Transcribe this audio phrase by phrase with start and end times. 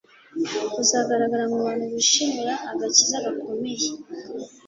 [0.81, 3.87] uzagaragara mu bantu bishimira agakiza gakomeye.